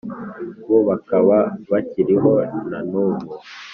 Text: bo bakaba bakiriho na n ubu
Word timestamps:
bo 0.67 0.79
bakaba 0.89 1.37
bakiriho 1.71 2.33
na 2.69 2.79
n 2.89 2.91
ubu 3.05 3.27